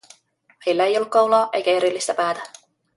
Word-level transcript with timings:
Heillä 0.65 0.85
ei 0.85 0.97
ollut 0.97 1.09
kaulaa 1.09 1.49
eikä 1.53 1.71
erillistä 1.71 2.13
päätä. 2.13 2.41